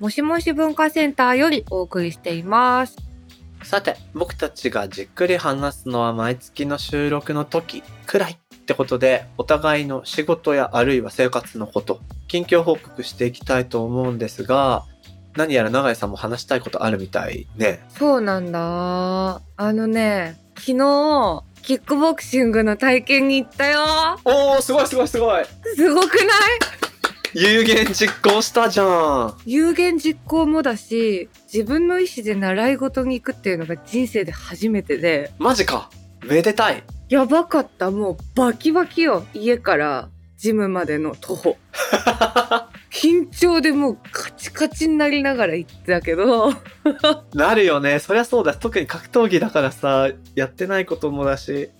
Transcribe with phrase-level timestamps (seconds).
[0.00, 2.96] もしもし文化センターよりお送りしています。
[3.62, 14.86] さて、僕たちがじっくり話すのは毎月の収録の時くらいってことで、お互いの仕事やあるいは生活のこと、近況報告していきたいと思うんですが、
[15.36, 17.84] 何やら永井さんも話したいことあるみたいね。
[17.90, 19.42] そうなんだ。
[19.56, 23.82] あのね、昨日キックボクシングの体験に行ったよ。
[24.24, 25.44] おー、すごいすごいすごい
[25.76, 26.89] すごくない？
[27.34, 35.90] 有言実行したじゃん有言実行もだし、自分の意思で習い事に行くっていうのが人生で初めてで、マジか
[36.24, 37.90] めでたいやばかった。
[37.90, 39.24] もうバキバキよ。
[39.34, 41.56] 家からジムまでの徒歩。
[42.90, 46.52] 緊張でもうカチカチになりながら行ってたけど、
[47.34, 47.98] なるよね。
[47.98, 48.54] そりゃそうだ。
[48.54, 51.70] 特に格闘技だからさ、やってないこともだし、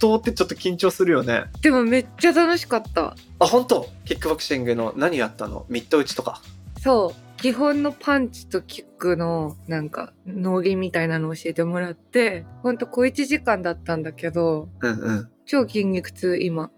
[0.00, 1.44] 闘ってちょっと緊張するよね。
[1.62, 3.14] でもめっちゃ楽しかった。
[3.38, 3.86] あ、本当？
[4.04, 5.66] キックボクシングの何やったの？
[5.68, 6.40] ミット打ちとか？
[6.80, 7.40] そう。
[7.40, 15.28] 基本のパンチとキックのなんか脳技みたいなのを教えてもらって、ほんと小1時間だったんだけど、うんうん。
[15.46, 16.70] 超筋肉痛今。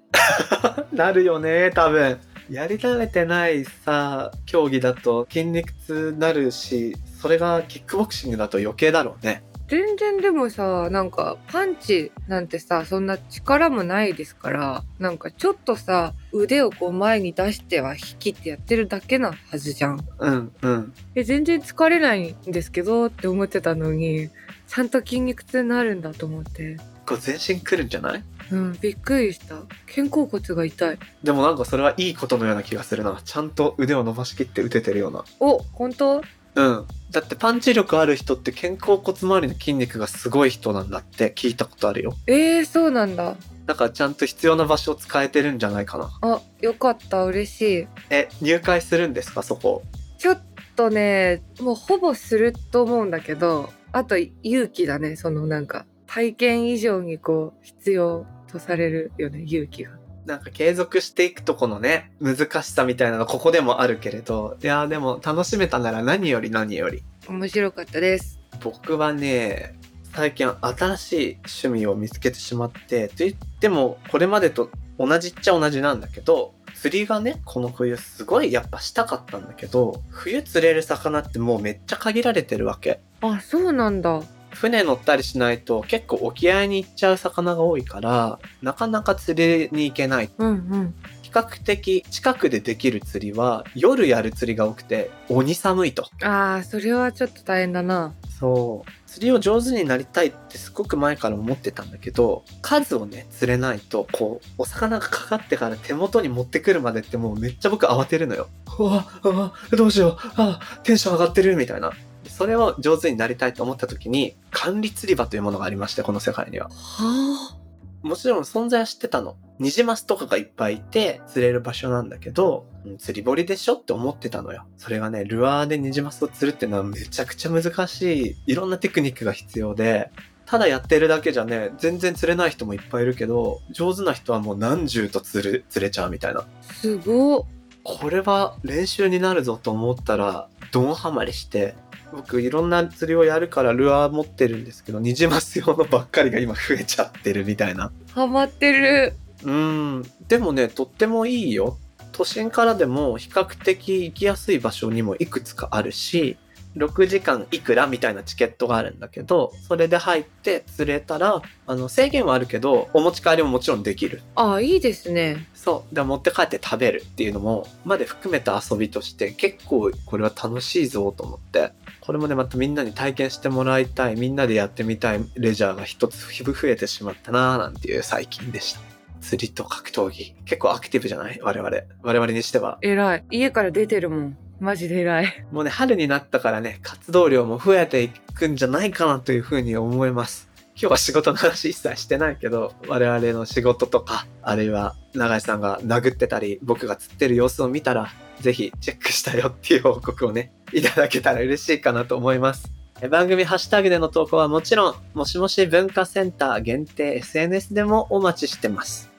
[0.92, 2.19] なるよね、多分。
[2.48, 9.42] やり慣れてないさ、競技だと筋肉痛なるし、それがキックボクシングだと余計だろうね。
[9.73, 20.07] 全然でもさなんかパンチなんてさそんな力もないですからなんかちょっとさ腕をこう前に出しては引きってやってるだけなはずじゃん。
[20.19, 20.92] うんうん。
[21.14, 24.29] え全然疲れないんですけどって思ってたのに
[24.69, 26.77] ちゃんと筋肉痛になるんだと思って
[27.07, 28.23] こう全身くるんじゃない？
[28.51, 29.55] うんびっくりした
[29.86, 33.23] 肩甲骨が痛いでもなんかそれはいいことのような気がするな。
[33.24, 35.24] ちゃんと腕を伸ばしきって打ててるような。
[35.41, 36.20] お本当？
[36.55, 36.86] うん。
[37.11, 42.14] だってパンチ力ある人って肩甲骨周りの筋肉がすごい人なんだって聞いたことあるよ。
[42.27, 43.36] えー、そうなんだ
[43.67, 46.11] だからちゃんと必要な場所を使えてるんじゃないかな。
[46.23, 49.83] あよかった嬉しいえ、入会するんですかそこ？
[50.18, 50.42] ちょっ
[50.74, 59.91] とねもうほぼすると思うんだけどあと勇気だねそのなんか体験以上にこう必要とされるよね勇気が
[60.27, 67.03] なんか継続していくとこのね、難しさみたいなのここでもあるけれど、いやーでも楽しめたなら何より何より。
[67.29, 69.75] 面白かったです僕はね、
[70.15, 83.01] 最近新しい趣味を見つけてしまって、と言ってもこれまでと同じっちゃ同じなんだけど、釣りがね、この冬すごいやっぱしたかったんだけど、冬釣れる魚ってもうめっちゃ限られてるわけ。
[83.21, 84.23] あそうなんだ
[84.55, 90.30] 船乗ったりしないと結構沖合に行っちゃう魚が多いから、なかなか釣りに行けない。
[90.39, 96.07] うんうん比較的近くでできる釣りは夜やる釣りが多くて鬼寒いと。
[96.23, 98.91] あーそれはちょっと大変だなそう。
[99.07, 108.48] 釣りを上手になりたいってすごく前から思ってたんだけど、数をね、釣れないと、こう、お魚がかかってから手元に持ってくるまでってもうめっちゃ僕慌てるのよ。
[108.79, 111.92] うわ、うわ、どうしよう、あ、テンション上がってるみたいな。
[112.33, 116.70] それを上手になりたいと思った時に、管理釣り場というものがありまして、この世界には。
[116.70, 117.59] は
[118.03, 119.37] もちろん存在は知ってたの。
[119.59, 124.65] ニジマスとかがいっぱいいて釣れる場所なんだけど、うん釣り堀でしょって思ってたのよ。
[124.77, 128.37] それがね、ルアーでニジマスを釣るってのはめちゃくちゃ難しい。
[128.47, 130.11] いろんなテクニックが必要で、
[130.47, 136.41] ただやってるだけじゃね、全然釣れない人もいっぱいいるけど、上手な人はもう何十と釣る、釣れちゃうみたいな。
[136.41, 137.44] あすごっ
[137.85, 141.75] これは練習になるぞと思ったら、ドンハマりして、
[142.12, 147.93] 僕いろんな釣りをやるからルアー持ってるんですけど、ニジマス用のばっかりが今増えちゃってるみたいな。
[148.15, 149.15] ハマってる
[149.45, 151.79] うん、でもね、とってもいいよ。
[152.13, 156.37] 都心からでも比較的行きやすい場所にもいくつかあるし、
[156.77, 164.23] 6時間いくらみたいなチケットがあるんだけど、それで入って釣れたら、あの、制限はあるけど、お持ち帰りももちろんできる。
[164.35, 165.95] あいいですねそう。
[165.95, 171.73] で持って帰って食べるっていうのも、まで含めた遊びとして結構これは楽しいぞと思って。
[172.01, 178.81] これもね、またみんなに体験してもらいたい、みんなでやってみたいレジャーが一つ増えてしまったなーなんていう最近でした。
[179.21, 180.35] 釣りと格闘技。
[180.47, 181.39] 結構アクティブじゃない？
[181.43, 181.71] 我々。
[182.03, 182.79] 我々にしては。
[182.83, 190.49] 偉い家から出てるもんマジで偉いもうね、春になったからね、活動量も増えていくんじゃないかなというふうに思います。
[190.76, 202.70] 今日は仕事の話一切してないけど、我々の仕事とか、あるいは永井さんが殴ってたり、僕が釣ってる様子を見たら、ぜひチェックしたよっていう報告をね、いただけたら嬉しいかなと思います。
[203.11, 209.11] 番組ハッシュタグでの投稿はもちろん、もしもし文化センター限定 SNS でもお待ちしてます。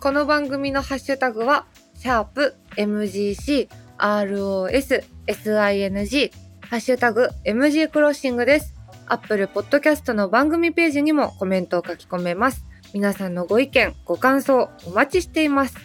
[0.00, 3.68] この番組のハッシュタグは、シャープ MGC
[4.00, 6.32] ROS SING
[6.62, 8.74] ハッシュタグ MG クロッシングです。
[9.06, 12.64] Apple Podcast の番組ページにもコメントを書き込めます。
[12.94, 15.76] 皆さんのご意見、ご感想お待ちしています。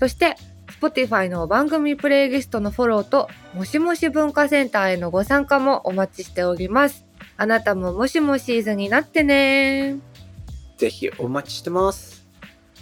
[0.00, 0.36] そして、
[0.80, 7.04] Spotify の番組プレイリストのフォローと、もしもし文化センターへのご参加もお待ちしております。
[7.36, 9.96] あなたももしもシーズンになってね
[10.76, 12.26] ぜひお待ちしてます。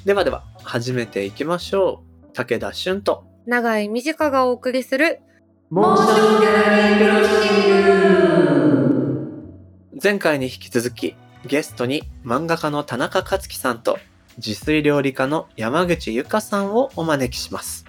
[0.04, 2.32] ではでは、始めていきましょう。
[2.32, 5.20] 武田俊と、長い短がお送りする
[10.00, 13.98] 前回に引き続き、ゲストに漫画家の田中克樹さんと、
[14.36, 17.84] 自炊料理家の山口ゆかさんをお招きします。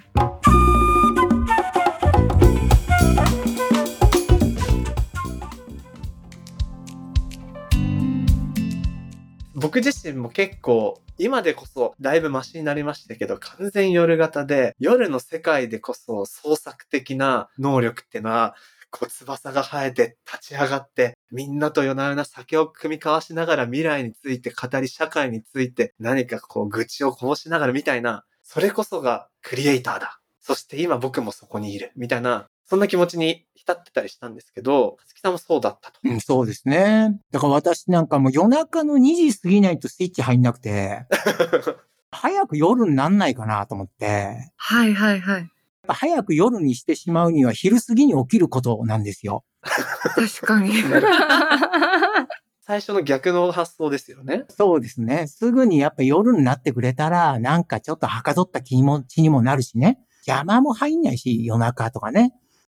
[9.54, 18.56] 僕自身も結構、今でこそだいぶマシになりましたけど、完全夜型で、夜の世界でこそ創作的な能力ってのは、
[18.90, 30.18] こう翼が生えて立ち上がって、みんなと夜な夜な酒を組み交わしながら未来について語り、社会について何かこう愚痴をこぼしながらみたいな、それこそがクリエイターだ。
[30.40, 31.92] そして今僕もそこにいる。
[31.94, 36.00] みたいな、そんな気持ちに浸ってたりしたんですけど、かつきさんもそうだったと。
[36.04, 37.20] うん、そうですね。
[37.30, 41.04] だから私なんかもう夜中の2時過ぎないとスイッチ入んなくて、
[42.10, 45.50] 早く夜になんないかなと思って、はいはいはい。
[45.86, 49.44] ぱ早く夜にしてしまうには昼過ぎに起きることなんですよ。
[49.60, 50.72] 確かに。
[52.64, 54.46] 最初の逆の発想ですよね。
[54.48, 55.26] そうですね。
[55.26, 59.98] すぐにやっぱ夜になってくれたら、なんかちょっとはかどった気持ちにもなるしね。
[60.26, 62.32] 邪魔も入んないし、夜中とかね。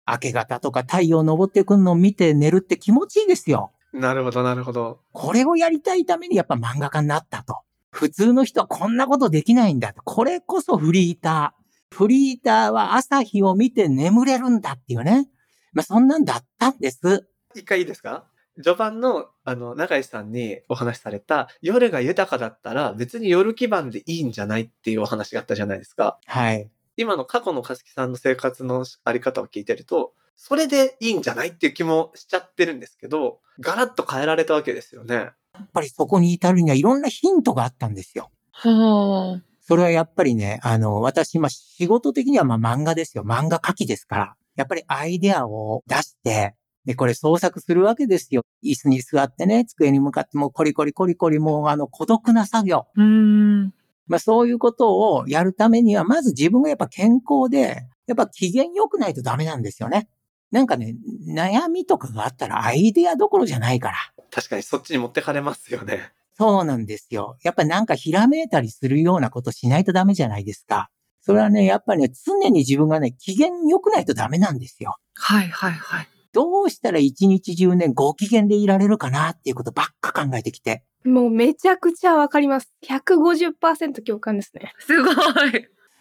[0.07, 3.71] 明け方とか太陽昇ってくるのを見て寝るって気持ちいいですよ。
[3.93, 4.99] なるほど、なるほど。
[5.11, 7.59] これをやりたいためにやっぱ漫画家になったと。
[7.91, 10.01] 普通の人はこんなことできないんだと。
[10.03, 11.95] これこそフリーター。
[11.95, 15.29] フリーターは朝日を見て眠れるんだっていうね。
[15.73, 17.27] まあそんなんだったんです。
[17.53, 18.25] 一回いいですか？
[18.55, 26.19] 序盤の、あの、中井さんにお話しされた、夜が豊かだったら別に夜基盤でいいんじゃないっていうお話があったじゃないですか。
[26.25, 26.69] はい。
[26.97, 35.15] 今の過去のかすきさんの生活のあり方を聞いてると、それでいいんじゃないっていう気もしちゃってるんですけど、ガラッと変えられたわけですよね。
[35.15, 38.31] やっぱりそこに至るにはいろんなヒントがあったんですよ。
[38.51, 43.23] はそれはやっぱりね、あの、私、まあ、仕事的にはまあ漫画ですよ。
[43.23, 44.35] 漫画書きですから。
[44.55, 46.55] やっぱりアイデアを出して、
[46.85, 48.43] で、これ創作するわけですよ。
[48.63, 52.87] 椅子に座ってね、机に向かってもうコリコリコリコリもうあの孤独な作業。
[52.95, 53.73] うーん。
[54.07, 60.09] まあそういうことをやるためには、まず自分がやっぱ健康で、やっぱ機嫌良くないとダメなんですよね。
[60.51, 60.95] なんかね、
[61.27, 63.97] 悩みとかがあったらアイデアどころじゃないから。
[64.29, 66.11] 確かにそっちに持ってかれますよね。
[66.37, 67.37] そうなんですよ。
[67.43, 70.89] やっぱなんかひらめいたりするようなことしないとダメじゃないですか。
[71.21, 74.97] それはね、やっぱね、常に自分がね、機嫌良くないとダメなんですよ。
[75.15, 76.07] はいはいはい。
[76.33, 80.83] どうしたら一日中ね、ご機嫌でいられるかなっていうことばっか考えてきて。
[81.05, 82.73] もうめちゃくちゃわかります。
[82.85, 84.73] 150%共感ですね。
[84.79, 85.15] すごい。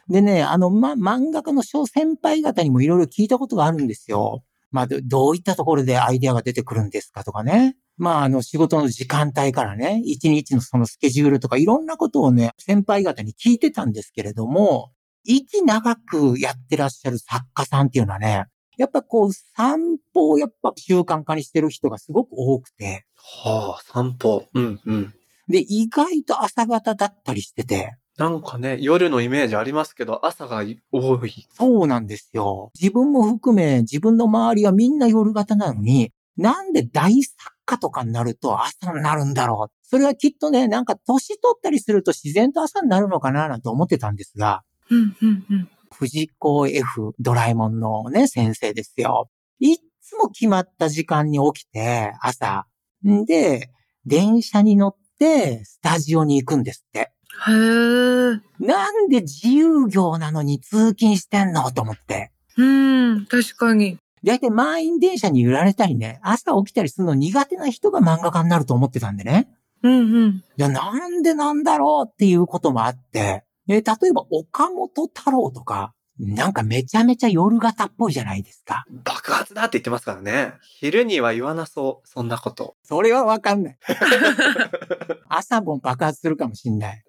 [0.08, 4.42] でね、あの、ま、漫画家の小先輩方にもいろいろ聞いたことがあるんですよ。
[4.70, 7.76] まあ、どどういったところでアイデアが出てくるんですかとかね。
[7.98, 14.92] まあ、あの、仕事の時間帯からね、一日のそのスケジュールとかいろんなことをね、先輩方に聞いてたんですけれども、
[15.24, 24.46] 息長くやってらっしゃる作家さんっていうのはね、やっぱこう、散歩をやっぱ習慣化にしてる人がすごく多くて、はあ、散歩。
[24.54, 25.14] うんうん。
[25.48, 30.62] で、意外と朝方だったりしてて、なんかね、夜のイメージありますけど、朝が
[30.92, 31.46] 多い。
[31.52, 32.70] そうなんですよ。
[32.78, 39.86] 自分も含め、自分の周りはみんな夜型なのに、なんで大作家とかになると朝になるんだろう。
[39.86, 45.68] それはきっとね、なんか年取ったりすると自然と朝になるのかななんて思ってたんですが、うんうんうん。
[45.92, 49.30] 藤子 F ドラえもんのね、先生ですよ。
[49.60, 52.66] いっつも決まった時間に起きて、朝。
[53.06, 53.70] んで、
[54.04, 57.12] 電車に乗って、スタジオに行くんですって。
[57.46, 58.40] へー。
[58.58, 62.32] なんで自由業なのに通勤してんのと思って。
[62.56, 63.98] うん、確かに。
[64.24, 69.48] だいたい満員電車に揺られたりね、朝起きたりするの苦手な人が漫画家になると思ってたんでね。
[69.82, 70.30] うんうん。
[70.36, 78.84] いや、なんでなんだろうっていうこともあって、え例えば岡本太郎とか、なんかめちゃめちゃ夜型っぽいじゃないですか。
[79.04, 80.54] 爆発だって言ってますからね。
[80.78, 82.08] 昼には言わなそう。
[82.08, 82.76] そんなこと。
[82.82, 83.78] それはわかんない。
[85.28, 87.04] 朝も爆発するかもしんない。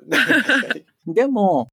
[1.05, 1.72] でも、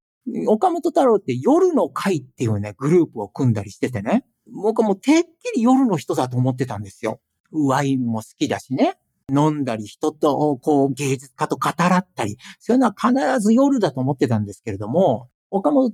[0.48, 4.24] 岡本太郎って夜の会っていうね、グループを組んだりしててね。
[4.52, 7.20] 僕はもうてっきり夜の人だと思ってたんですよ。
[7.52, 8.98] ワインも好きだしね。
[9.34, 15.92] 飲んだり、人とこう芸術家と語らったり、そういうのは必ず夜だと思ってたんですけれども、岡本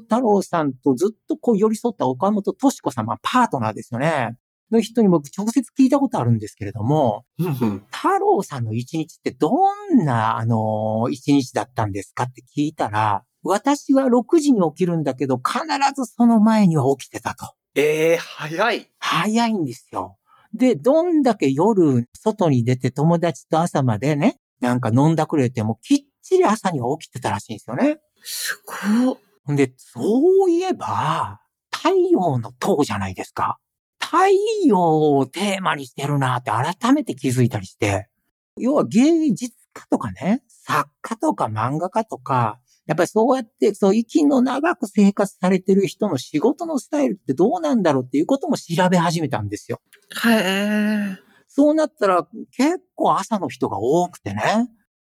[0.00, 4.36] 太郎さんとずっとこう寄り添った岡本敏子様、パートナーですよね。
[4.72, 9.50] の人に僕直接聞いたことあるんですけれども、太郎さんの一日ってど
[9.94, 15.60] んな、あの、一日だったんですかって聞いたら、私は6時に起きるんだけど、必
[15.94, 17.54] ずその前には起きてたと。
[17.76, 18.90] ええ早い。
[18.98, 20.16] 早いんですよ。
[20.56, 27.98] で、どんだけ夜、外に出て友達と朝までね、なんか飲んだくれても、きっちり朝には起きてたらしいんですよね。
[28.22, 28.62] す
[29.04, 29.18] ごっ。
[29.44, 33.58] ほんで、そういえば、太陽の塔じゃないですか。
[34.00, 34.28] 太
[34.66, 38.08] 陽をテーマにしてるなって改めて気づいたりして。
[38.56, 49.80] 要は芸術家とかね、作家とか漫画家とか、やっぱりそうやって、そう、息の長く生活されてる人の仕事のスタイルってどうなんだろうっていうことも調べ始めたんですよ。
[50.24, 51.18] へえ。
[51.48, 52.26] そうなったら
[52.56, 54.68] 結構朝の人が多くてね。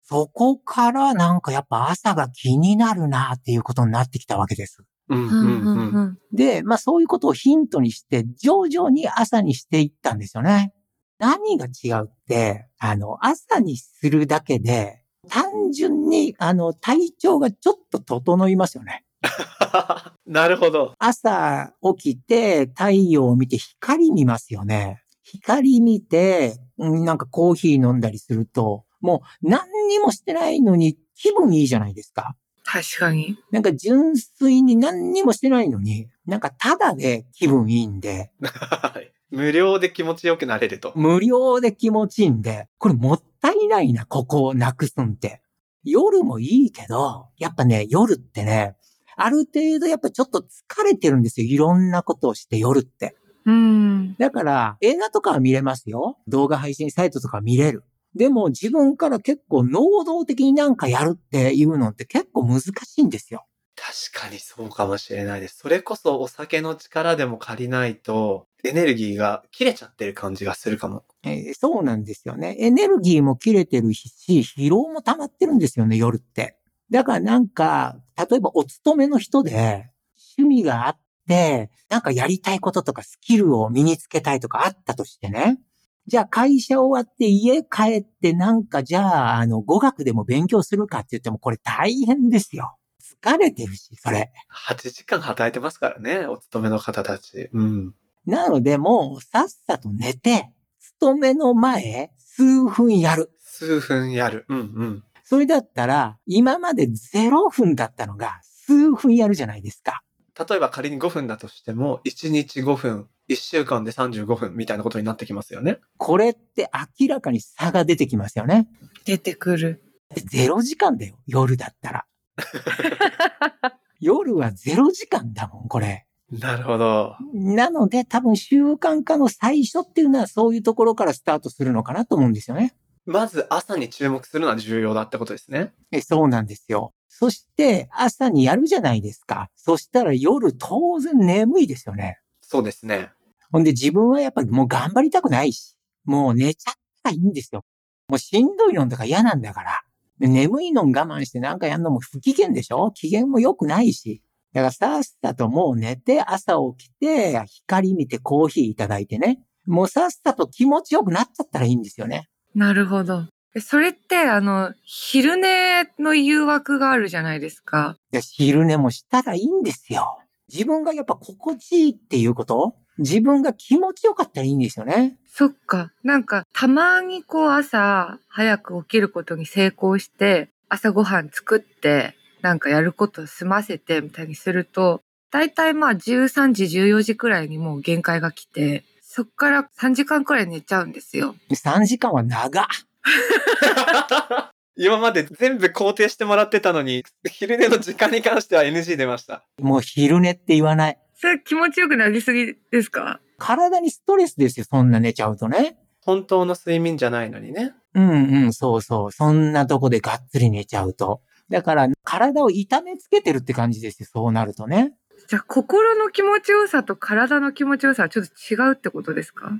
[0.02, 4.82] そこからなんかやっぱ朝が気になるなっていうことになってきたわけです。
[5.08, 5.94] うんうんうんうんうん。
[5.94, 6.18] うん。
[6.32, 10.72] で、まあそういうことをヒントにして、徐々に朝にしていったんですよね。
[11.18, 19.04] 何が違うって、あの、朝にするだけで、単純に、あの、体調がちょっと整いますよね。
[20.26, 20.94] なるほど。
[20.98, 25.02] 朝起きて太陽を見て光見ますよね。
[25.22, 32.34] 光見て、うんなんかコーヒー飲んだりすると、もう何にもしてないのに気分いいじゃないですか。
[32.64, 33.36] 確かに。
[33.50, 40.92] なんか純粋に何にもしてないのに、なんかただで気分いいんで、は い無料で気持ちよくなれると。
[40.96, 45.42] 無料で気持ちいいんで、これもったいないな、ここをなくすんって。
[45.84, 48.76] 夜もいいけど、やっぱね、夜ってね、
[49.16, 51.46] ある程度やっぱちょっと疲れてるんですよ。
[51.46, 53.16] いろんなことをして夜って。
[53.46, 54.14] うん。
[54.18, 56.18] だから、映画とかは見れますよ。
[56.26, 57.84] 動画配信サイトとか見れる。
[58.14, 63.46] でも自分から結構能動的になんかやるっていうのって結構難しいんですよ。
[63.76, 65.58] 確かにそうかもしれないです。
[65.58, 71.05] それこそお酒の力でも借りないと、エネルギーが切れちゃってる感じがするかも。
[71.23, 72.57] えーそうなんですよね。
[72.59, 74.09] エネルギーも切れてるし、
[74.57, 76.57] 疲労も溜まってるんですよね、夜って。
[76.90, 79.90] だからなんか、例えばお勤めの人で、
[80.38, 85.61] 趣味があって、なんかやりたいこととかスキルを身につけたいとかあったとしてね。
[86.07, 92.76] じゃあ会社終わって家帰ってなんかじゃあ、あの、語学でも勉強するかって言ってもこれ大変ですよ。
[93.23, 94.33] 疲れてるし、それ。
[94.69, 97.50] 8時間働いてますからね、お勤めの方たち。
[97.52, 97.95] うん。
[98.26, 100.50] なのでもうさっさと寝て、
[100.98, 103.30] 勤めの前、数分やる。
[103.40, 104.46] 数分やる。
[104.48, 105.04] うんうん。
[105.24, 110.02] それだったら、今まで0分だったのが数分やるじゃないですか。
[110.48, 115.78] 例えば仮に5分だとしても、1日5分、1週間で35分みたいなことになってきますよね。
[115.98, 118.68] これって明らかに差が出てきますよね。
[119.04, 119.82] 出てくる。
[120.14, 122.06] で0時間だよ、夜だったら。
[124.00, 126.06] 夜は0時間だもん、これ。
[126.30, 127.16] なるほど。
[127.34, 132.75] なので、多分習慣化の最初っていうのはそういうところからスタートするのかなと思うんですよね。
[133.06, 135.72] まず朝に注目するのは重要だってことですね。
[135.90, 136.92] えそうなんですよ。
[137.08, 139.50] そして、朝にやるじゃないですか。
[139.56, 142.20] そしたら夜当然眠いですよね。
[142.40, 143.10] そうですね。
[143.50, 147.64] ほんで自分はやっぱりもう頑張りたくないし、もう寝ちゃったらいいんですよ。
[148.08, 149.80] もうしんどいのとか嫌なんだから。
[150.20, 152.92] で眠いの我慢してなんかやるのも不機嫌でしょ？
[152.92, 154.22] 機嫌も良くないし。
[154.52, 159.40] だからさっさともう寝て朝起きて光見てコーヒーいただいてね。
[159.66, 162.28] もうさっさと気持ちよくなっちゃったらいいんですよね。
[162.54, 163.26] なるほど。
[163.54, 167.97] えそれって、あの、昼寝の誘惑があるじゃないですか。
[168.12, 170.19] で昼寝もしたらいいんですよ。
[170.52, 172.75] 自分がやっぱ心地いいっていうこと？
[172.99, 175.16] 自分が気持ちよかったらいいんですよね。
[175.26, 175.90] そっか。
[176.02, 191.35] なんか、たまにこう朝早く起きることに成功して、朝ごはん作って、なんかやること済ませてみたいにすると、だいたいまあ13時、14時くらいにもう限界が来て、そっから3時間くらい寝ちゃうんですよ。
[191.50, 192.66] 3時間は長っ。
[194.76, 199.44] 今まで全部肯定してもらってたのに、昼寝の時間に関しては NG 出ました。
[199.61, 200.99] もう昼寝って言わない。
[201.14, 203.20] それ気持ちよくなりすぎですか？
[203.38, 205.76] 体にストレスですよ、そんな寝ちゃうとね。
[206.02, 207.73] 本当の睡眠じゃないのにね。
[207.94, 209.12] うんうん、そうそう。
[209.12, 211.20] そんなとこでがっつり寝ちゃうと。
[211.50, 214.95] だから、体を痛めつけてるって感じですよ、そうなるとね。
[215.28, 219.52] じゃあ心の気持ちよさと体の気持ちよさはちょっと違うってことですか？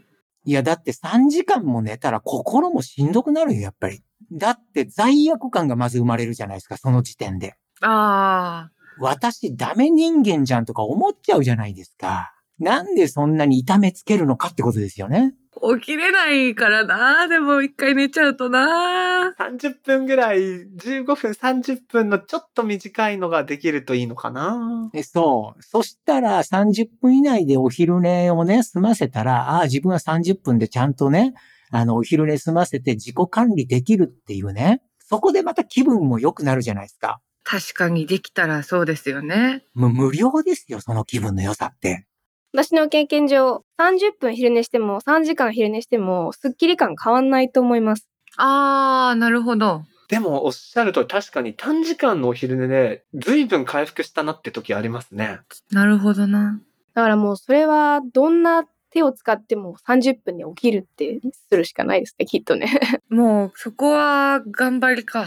[0.47, 4.03] いや、だって3時間も寝たら心もしんどくなるよ、やっぱり。
[4.33, 7.57] だって罪悪感がまず生まれるじゃないですか、その時点で。
[7.83, 12.33] ああ、私ダメ人間じゃんとか思っちゃうじゃないですか。
[12.59, 15.35] なんでそんなに痛めつけるのかってことですよね。
[15.79, 17.27] 起きれないからな。
[17.29, 19.35] でも一回寝ちゃうとな。
[19.39, 24.89] 30分ぐらい、15分、30分のちょっと短いのができるといいのかな。
[24.93, 25.63] でそう。
[25.63, 31.35] そしたら30分以内でお昼寝をね、済ませたら、ああ、自分は30分でちゃんとね、
[31.71, 34.83] あの、お昼寝済ませて自己管理できるっていうね。
[34.99, 37.21] そこでまた気分も良くなるじゃないですか。
[37.43, 39.65] 確かにできたらそうですよね。
[39.75, 42.07] もう無料ですよ、その気分の良さって。
[42.53, 48.09] 私の経験上、30分昼寝しても3時間昼寝しても、スッキリ感変わんないと思います。
[48.37, 49.85] あー、なるほど。
[50.09, 55.39] でも、おっしゃると確かに短時間のお昼寝で、随分回復したなって時ありますね。
[55.71, 56.61] なるほどな。
[56.95, 62.69] だからもうそれは、どんな手を使っても30分で起きるってするしかないですね、きっとね。
[63.09, 65.27] もうそこは頑張りか。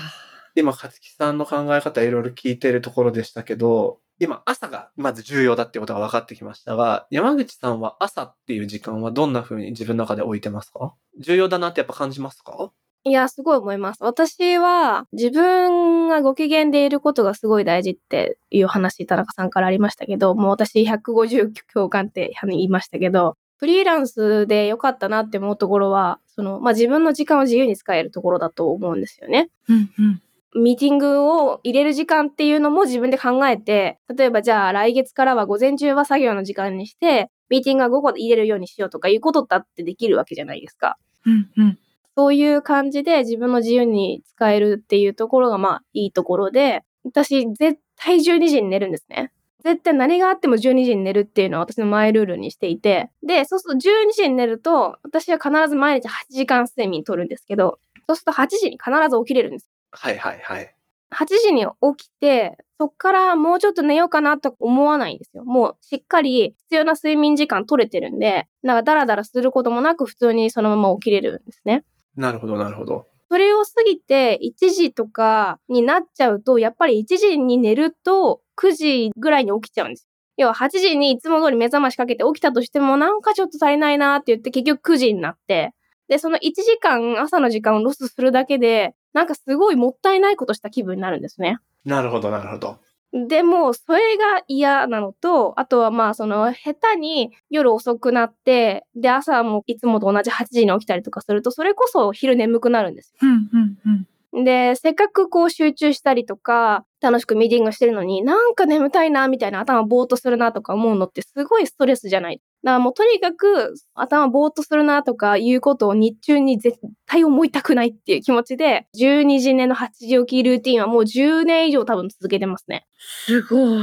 [0.56, 10.94] 今、勝木さんの考え方いろいろ聞いてるところでしたけど、今、朝がまず重要だってことが分かってきましたが、山口さんは朝っていう時間はどんな風に自分の中で置いてますか？
[11.20, 12.72] 重要だなってやっぱ感じますか？
[13.06, 13.98] いや、すごい思います。
[14.01, 29.50] 私は自分がご機嫌でいることがすごい大事っていう話、田中さんからありましたけど、もう私150共感って言いましたけど、フリーランスで良かったなって思うところは、その、まあ、自分の時間を自由に使えるところだと思うんですよね。
[29.68, 30.22] うんうん。
[30.55, 40.98] ミーティングを入れる時間っていうのも自分で考えて、例えばじゃあ来月からは午前中は作業の時間にして、ミーティングは午後で入れるようにしようとかいうことだってできるわけじゃないですか。
[41.25, 41.79] うんうん。
[42.15, 49.31] そういう感じで自分の自由に使えるっていうところがまあいいところで、私絶対12時に寝るんですね。
[49.63, 59.69] 絶対何があっても12時に寝るっていうのは私のマイルールにしていて、で、そうすると12時に寝ると、私は必ず毎日8時間睡眠取るんですけど、そうすると8時に必ず起きれるんです。
[59.95, 60.75] はいはいはい。
[61.13, 61.65] 8時に
[61.98, 65.46] 起きて、そっからもうちょっと寝ようかなと思わないんですよ。
[65.46, 71.85] もうしっかり必要な睡眠時間取れてるんで、なんかダラダラすることもなく普通にそのまま起きれるんですね。
[72.15, 73.07] なるほどなるほど。
[73.29, 80.07] それを過ぎて1時とかになっちゃうと、やっぱり1時に寝ると9時ぐらいに起きちゃうんです。
[80.37, 85.74] 要は8時にいつも通り目覚ましかけて起きたとしてもなんかちょっと足りないなって言って結局9時になって、
[86.07, 91.59] で、その1時間朝の時間をロスするだけで、なんかすごいもったいないことした気分になるんですね。
[91.85, 92.77] なるほどなるほど。
[93.13, 103.17] でも、それが嫌なのと、あとはまあ、その、下手に夜遅くなって、で、朝もいつもと同じ8時に起きたりとかすると、それこそ昼眠くなるんですよ。
[103.21, 104.07] うんうんうん。
[104.33, 112.41] で、せっかくこう集中したりとか、楽しくミーティングしてるのに、なんか眠たいな、みたいな頭ぼーっとするなとか思うのってすごいストレスじゃない。
[112.63, 122.87] だからもうとにかく頭ぼーっとするなとかいうことを日中に絶対思いたくないっていう気持ちで、12時寝の8時起きルーティンはもう10年以上多分続けてますね。
[122.98, 123.81] すごい。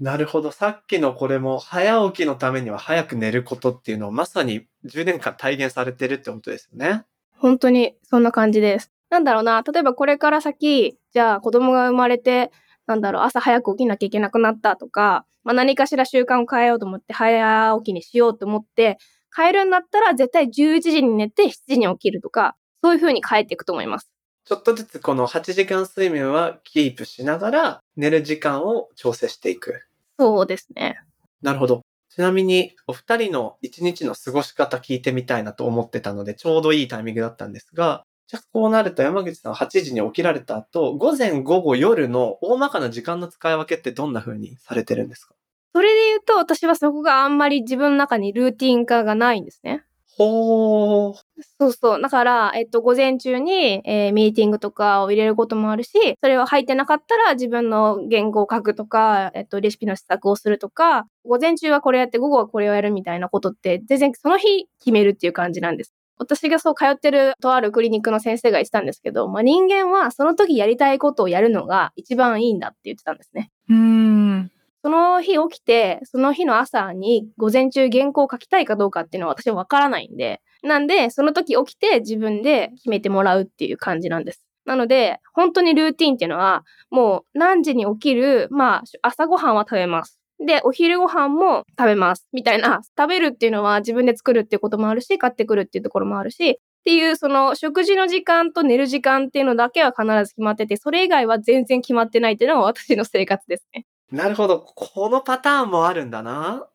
[0.00, 0.50] なるほど。
[0.50, 7.04] さっきのこれも、早起きのためには早く寝ることっていうのをまさに10年間体現されてるってことですよね。
[7.36, 8.92] 本当にそんな感じです。
[9.10, 12.50] なんだろうな、例えばこれから先、じゃあ子供が生まれて、
[12.86, 18.98] なんだろう、朝早く起きなきゃいけなくなったとか、まあ、何かしら習慣を変えようと思って早起きにしようと思って、
[19.34, 24.10] 変えるんだったら絶対11時に寝て7時に起きるとか、そういう風に変えていくと思います。
[24.44, 29.82] ちょっとずつこの8時間睡眠はキープしながら寝る時間を調整していく。
[30.18, 30.98] そうですね。
[31.42, 31.82] なるほど。
[32.10, 45.34] ちなみに、お二人の一日の過ごし方聞いてみたいなと思ってたので、ちょうどいいタイミングだったんですが、じゃあこうなると山口さん8時に起きられた後、午前午後夜の大まかな時間の使い分けってどんな風にされてるんですか？
[45.74, 49.82] それで言うと、私はそこがあんまり自分の中にルーティン化がないんですね。
[50.18, 51.14] ほー。
[51.58, 52.02] そうそう。
[52.02, 65.94] だから、えっと、午前中に、えーミーティングとかを入れることもあるし、それは入ってなかったら自分の言語を書くとか、えっと、レシピの試作をするとか、午前中はこれやって午後はこれをやるみたいなことって、全然その日決めるっていう感じなんです。
[66.18, 73.50] 私がそう通ってるとあるクリニックの先生が言ってたんですけど、まあ、人間はその時やりたいことをやるのが一番いいんだって言ってたんですね。
[73.68, 74.52] うーん。
[74.82, 84.44] その日起きて、その日の朝に午前中原稿を書きたいかどうかっていうのは私はわからないんで、なんで、その時起きて自分で決めてもらうっていう感じなんです。
[84.64, 90.20] なので、本当にルーティンっていうのは、もう何時に起きる、まあ、朝ごはんは食べます。
[90.40, 92.28] で、お昼ご飯も食べます。
[92.32, 103.84] みたいな、 食べるっていうのは自分で作るっていうこともあるし、買ってくるっていうところもあるし、っていう、その食事の時間と寝る時間っていうのだけは必ず決まってて、それ以外は全然決まってないっていうのが私の生活ですね。
[104.10, 104.60] なるほど。
[104.60, 106.66] このパターンもあるんだな。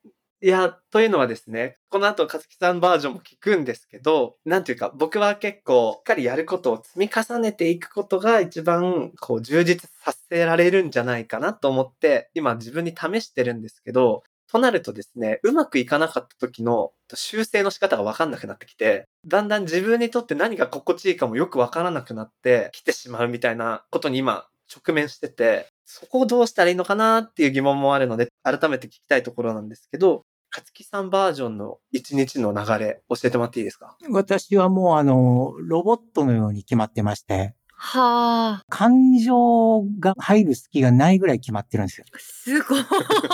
[0.43, 33.97] いや、というのはですね、この後、かつきさんバージョンも聞くんですけど、なんていうか、僕は結構、しっかりやることを積み重ねていくことが一番、こう、充実させられるんじゃないかなと思って、今自分に試してるんですけど、となるとですね、うまくいかなかった時の修正の仕方がわかんなくなってきて、だんだん自分にとって何が心地いいかもよくわからなくなってきてしまうみたいなことに今直面してて、そこをどうしたらいいのかなっていう疑問もあるので、改めて聞きたいところなんですけど、勝木さんバージョンの一日の流れ教えてもらっていいですか？
[34.11, 42.05] 私はもうあの、ロボットのように決まってまして、はあ、感情が入る隙がないぐらい決まってるんですよ。
[42.17, 42.81] すごい。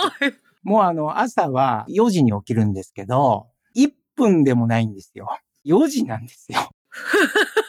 [0.64, 5.28] もうあの、朝は4時に起きるんですけど、1分でもないんですよ。
[5.66, 6.58] 4時なんですよ。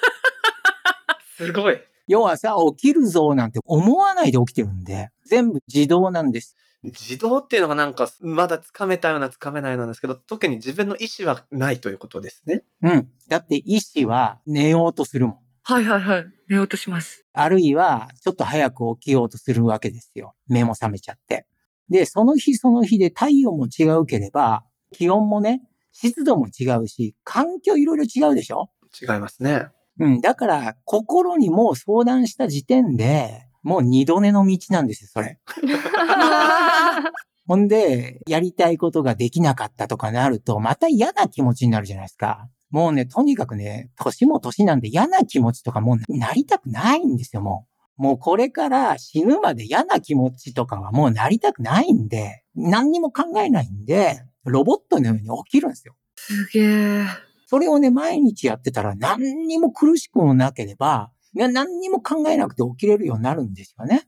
[1.38, 1.80] すごい。
[2.08, 6.56] 要はさ、起きるぞなんて思わないで起きてるんで、全部自動なんです。
[6.84, 12.64] 自動っていうのがなんかまだつかめたようなつかめないようなんですけど、特に自分の意思はないということですね。
[12.82, 13.10] うん。
[13.28, 15.38] だって意志は寝ようとするもん。
[15.64, 16.26] はいはいはい。
[16.50, 17.24] 寝ようとします。
[17.34, 20.34] あるいは、ちょっと早く起きようとするわけですよ。
[20.48, 21.46] 目も覚めちゃって。
[21.90, 28.70] で、その日その日で体温も違うければ、気温もね、湿度も違うし、環境いろいろ違うでしょ？
[29.00, 29.68] 違いますね。
[30.00, 30.22] うん。
[30.22, 35.40] だから、心にもう相談した時点で、もう二度寝の道なんですよ、それ。
[37.48, 42.48] ほんで、やりたいことができなかったとかなると、また嫌な気持ちになるじゃないですか。
[42.70, 48.02] もうね、とにかくね、年も年なんで嫌な気持ちとかもうなりたくないんですよ、もう。
[48.02, 55.96] もうこれから死ぬまで嫌な気持ちとかはもうなりたくないんで、何にも考えないんで、ロボットのように起きるんですよ。
[56.16, 56.62] すげ
[57.02, 57.06] え。
[57.46, 64.08] それをね、毎日やってたら何にも苦しくもなければ、ね何にも考えなくて起きれるようになるんですよね。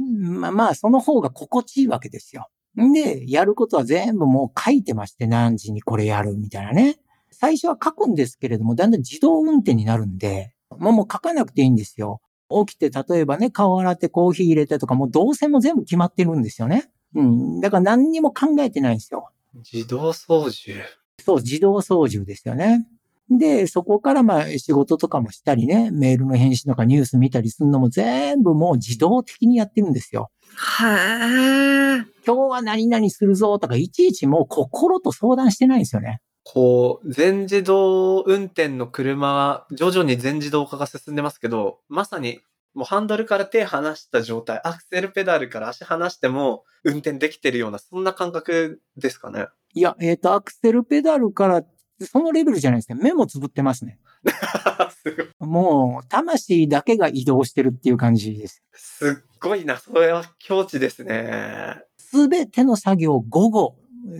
[0.00, 2.48] うんまあまあ、その方が心地いいわけですよ。
[2.80, 6.98] んで、やることは全部もう書いてまして、何時にこれやるみたいなね。
[7.30, 12.20] 最初は書くんですけれども、だんだん自動運転になるんで、もうもう書かなくていいんですよ。
[12.66, 16.90] 起きて、例えばね、顔洗ってコーヒー入れてとか、もう動線も全部決まってるんですよね。
[17.14, 17.60] うん。
[17.60, 19.30] だから何にも考えてないんですよ。
[19.72, 20.82] 自動操縦。
[21.24, 22.86] そう、自動操縦ですよね。
[23.30, 30.30] で、そこからまあ仕事とかもしたりね、メールの返信とかニュース見たりするのも全部もう自動的にやってるんですよ。
[30.54, 32.04] はえ。
[32.26, 36.20] 今日は何々するぞとかいちいちもう心と相談してないんですよね。
[36.44, 42.40] こう、全自動運転の車は徐々に全自動化が進んでますけど、まさに
[42.74, 49.46] もうハンドルから手離した状態、アクセルペダルから足離しても運転できてるような、そんな感覚ですかね。
[49.74, 51.62] いや、えっ、と、アクセルペダルから、
[52.00, 52.98] そのレベルじゃないですね。
[53.00, 53.98] 目もつぶってますね。
[54.90, 55.30] す。
[55.38, 58.62] もう、魂だけが移動してるっていう感じです。
[58.74, 59.78] すっごいな。
[59.78, 61.82] それは境地ですね。
[61.96, 63.76] すべての作業を午後、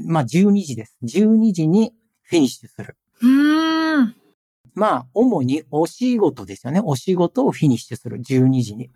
[0.07, 0.97] まあ12時です。
[1.03, 2.97] 12時にフィニッシュする。
[3.23, 4.15] うーん。
[4.75, 6.81] まあ、主にお仕事ですよね。
[6.85, 8.19] お仕事をフィニッシュする。
[8.19, 8.91] 12時に。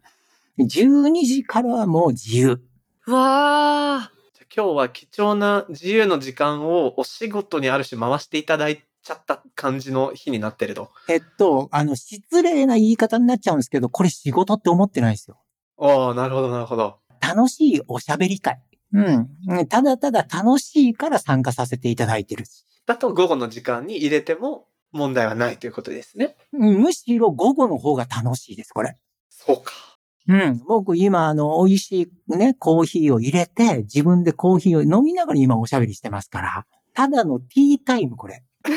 [0.59, 2.61] 12時からはもう自由。
[3.07, 4.13] わあ。
[4.55, 10.91] 今日は貴重な自由の時間をお仕事にある種回していただいちゃった感じの日になってると。
[11.09, 15.39] えっと、あの、失礼な言い方になっちゃうんですけど、これ仕事って思ってないですよ。
[15.79, 16.99] ああ、なるほど、なるほど。
[17.21, 18.61] 楽しいおしゃべり会。
[18.93, 19.29] うん。
[19.69, 22.45] ただただ楽しいから参加させていただいてる。
[22.87, 26.37] だと午後の時間に入れても問題はないということですね。
[26.53, 28.97] うんむしろ午後の方が楽しいです、これ。
[29.29, 29.98] そうか。
[30.29, 30.63] うん。
[30.67, 36.67] 僕今、あの、美味しいね、コーヒーを入れて、自分でコーヒーを飲みながら今おしゃべりしてますから。
[36.95, 38.45] ただのティータイム、これ。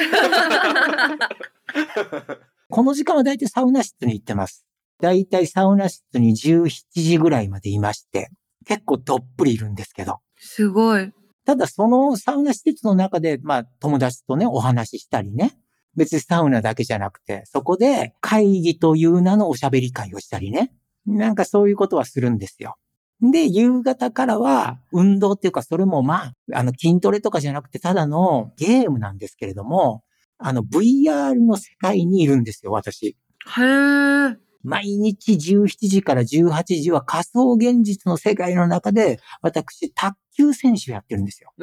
[2.70, 4.66] この時間はだいたいサウナ室に行ってます。
[5.02, 8.30] だいたいサウナ室に17時ぐらいまでいまして、
[8.66, 10.20] 結構どっぷりいるんですけど。
[10.38, 11.12] すごい。
[11.44, 15.58] ただそのサウナ施設の中で、まあ友達とね、お話ししたりね。
[15.98, 20.72] 別にサウナだけじゃなくて、そこで会議という名のおしゃべり会をしたりね。
[21.06, 22.76] なんかそういうことはするんですよ。
[23.22, 30.04] で、夕方からは運動っていうか、それもまあ、あの筋トレとかじゃなくて、ただのゲームなんですけれども、
[30.38, 33.08] あの VR の世界にいるんですよ、私。
[33.08, 34.38] へえ。
[34.64, 41.54] 毎日17時から18時は仮想現実の世界の中で、私、卓球選手やってるんですよ。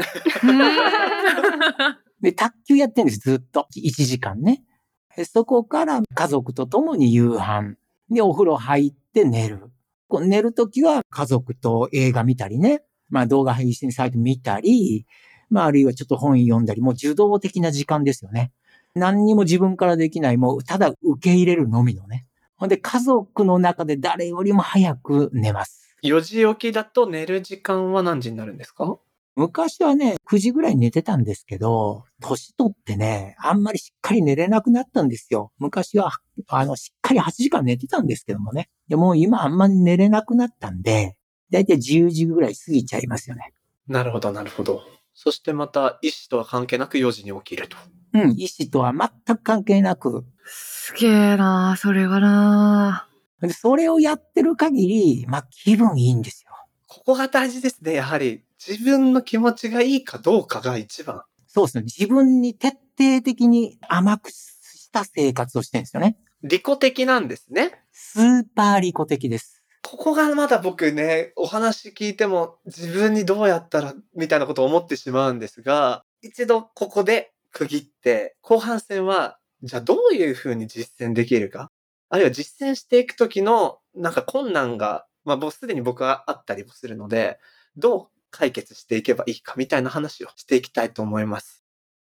[2.21, 3.67] で、卓球やってるんです、ずっと。
[3.77, 4.65] 1時間ね。
[5.17, 7.77] でそこから家族と共に夕飯。
[8.11, 9.71] で、お風呂入って寝る。
[10.09, 12.83] こう寝るときは家族と映画見たりね。
[13.11, 15.07] まあ動画配信サイト見たり、
[15.51, 18.53] まああるいはちょっと本読んだり、もう受動的な時間ですよね。
[18.95, 22.27] 何にも自分からできない、もうただ受け入れるのみのね。
[22.57, 25.95] ほんで家族の中で誰よりも早く寝ます。
[26.03, 28.99] 4時起きだと寝る時間は何時になるんですか？
[29.39, 35.53] 昔はね、9時ぐらいに寝てたんですけど、年取ってね、あんまりしっかり寝れなくなったんですよ。
[35.59, 36.11] 昔は、
[36.49, 38.69] あの、しっかり8時間寝てたんですけどもね。
[38.89, 41.17] でも今あんまり寝れなくなったんで、
[41.53, 43.53] だいたい10時ぐらい過ぎちゃいますよね。
[43.87, 44.83] なるほど、なるほど。
[45.15, 47.77] そしてまた、医師とは関係なく4時に起きると。
[48.15, 53.09] うん、医師とは全く関係なく、すげえなそれはな
[53.41, 56.51] でそれをやってる限り、まあ気分いいんですよ。
[56.89, 58.43] ここが大事ですね、やはり。
[58.67, 61.23] 自分の気持ちがいいかどうかが一番。
[61.47, 61.85] そうですね。
[61.85, 66.19] 自分に徹底的に甘くした生活をしてるんですよね。
[66.43, 67.83] 利己的なんですね。
[67.93, 69.65] スーパー利己的です。
[69.83, 81.71] ここがまだ僕ね、お話聞いても自分にどうやったらみたいなことを思ってしまうんですが、一度ここで区切って、後半戦は、じゃあどういうふうに実践できるか、
[82.09, 87.39] あるいは実践していくときのなんか困難が、まあもうすでに僕はあったりもするので、
[87.77, 91.65] どう解決していけばいいかみたいな話をしていきたいと思います。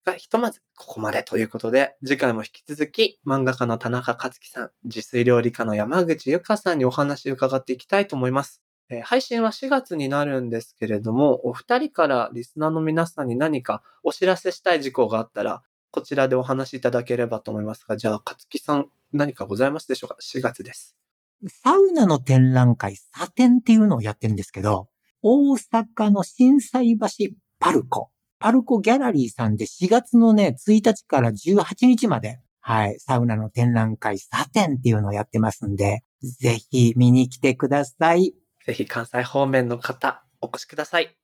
[0.06, 8.62] が、ひとまずここまでということで、次回も引き続き漫画家の田中克樹さん、自炊料理家の山口ゆかさんにお話を伺っていきたいと思います。
[8.90, 20.98] えー配信は4月になるんですけれども、お二人からリスナーの皆さんに何かお知らせしたい事項があったら、こちらでお話しいただければと思いますが、じゃあ、勝木さん、何かございますでしょうか ?4 月です。
[21.48, 24.88] サウナの展覧会、サテンっていうのをやってるんですけど、
[25.26, 27.08] 大阪の震災橋
[27.58, 28.10] パルコ、
[28.40, 38.34] パルコギャラリーさんで4月のね、1日から18日まで、はい、サウナの展覧会、サテンっていうのをやってますんで、ぜひ見に来てください。
[38.66, 41.16] ぜひ関西方面の方、お越しください。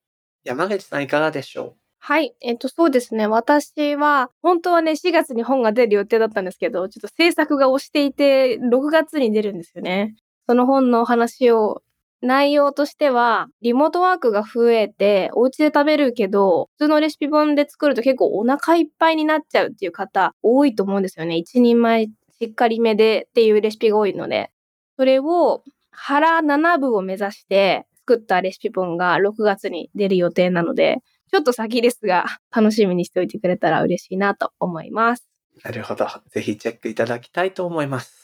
[0.46, 2.34] 山口さんいかがでしょはい。
[2.40, 3.28] えっと、そうですね。
[3.28, 10.16] 私は、本当はね、4月に本が出る予定だったんですけど、ちょっと制作が押していて、6月に出るんですよね。
[10.48, 11.84] その本のお話を、
[12.22, 21.38] 内容としては、リモートワークが増えて、お家で食べるけど、普通のレシピ本で作ると結構お腹いっぱいになっちゃうっていう方、多いと思うんですよね。
[21.38, 24.52] 一人前しっかりめでっていうレシピが多いので。
[24.98, 30.98] それを、腹7部を目指して作ったレシピ本が6月に出る予定なので、
[31.32, 35.30] ちょっと先ですが、楽しみにしておいてくれたら嬉しいなと思います。
[35.64, 36.08] なるほど。
[36.32, 38.19] ぜひチェックいただきたいと思います。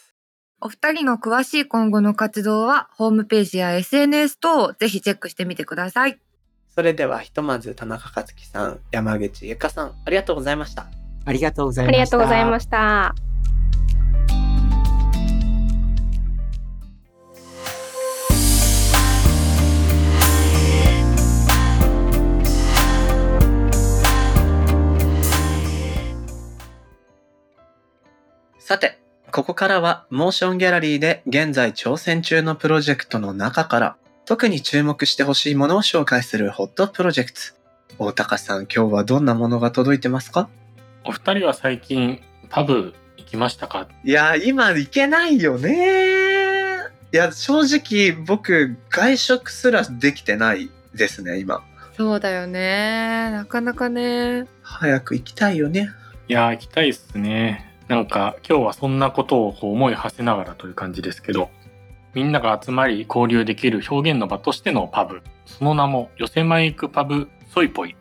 [0.61, 6.19] お二人の詳しい今後の活動は、ホームページや SNS 等をぜひチェックしてみてください。
[6.69, 10.87] それではひとまず田中克樹さん、山口ゆかさん、ありがとうございました。
[11.25, 11.97] ありがとうございあました。
[11.97, 13.15] りがとうございました。
[28.59, 28.99] さて、
[29.31, 37.39] ここからはモーションギャラリーで現在挑戦中のプロジェクトの中から特に注目してほしいものを紹介するホットプロジェクト。
[37.97, 40.49] 大高さん、今日はどんなものが届いてますか？
[41.03, 43.88] お二人は最近パブ行きましたか？
[44.03, 46.77] いや、今行けないよね。
[47.11, 51.63] いや、正直僕、外食すらできてないですね、今。
[51.95, 53.29] そうだよね。
[53.31, 54.47] なかなかね。
[54.61, 55.89] 早く行きたいよね。
[56.27, 57.74] いやー行きたいっすね。
[57.88, 61.50] なんか今日はそんなことをこう思い馳せながらという感じですけど、
[62.15, 67.95] みんなが集まり交流できる表現の場としてのパブ、その名も寄せマイクパブソイポイ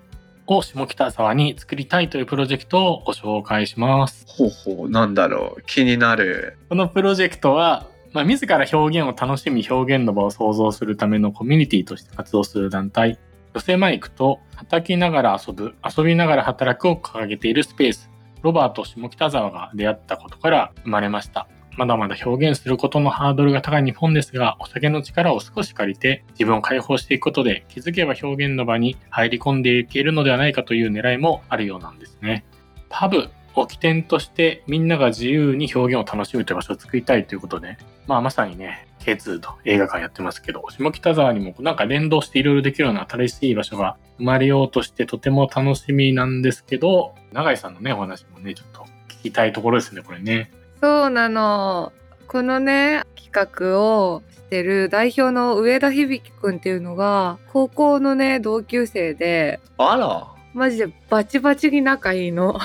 [0.47, 4.25] を下北沢に作りたいというプロジェクトをご紹介します。
[4.29, 5.62] ほうほう、なんだろう。
[5.66, 6.59] 気になる。
[6.68, 13.18] このプロジェクトは、まあ、自ら表現を楽しみ表現の場を創造するためのコミュニティとして活動する団体、
[13.55, 18.11] 寄せマイクと働きながら遊ぶ、遊びながら働くを掲げているスペース、
[18.44, 21.48] ロバート下北沢が出会ったことから生まれました。
[21.78, 32.44] まだまだ表現することのハードルが高い日本ですが、お酒の力を少し借りて自分を解放していくことで気づけば表現の場に入り込んでいけるのではないかという狙いもあるようなんですね。
[32.90, 50.50] パブを起点としてみんなが自由に表現を楽しむという場所を作りたいということで、まあまさにね、K2 と映画館やってますけど、下北沢にもなんか連動していろいろできるような新しい場所が生まれようとしてとても楽しみなんですけど、永井さんのね、お話もね、ちょっと聞きたいところですね、これね。
[50.80, 51.92] そうなの。
[52.26, 60.34] このね、企画をしてる代表の上田響くんっていうのが、高校のね、同級生で、あら。
[60.54, 62.58] マジでバチバチに仲いいの。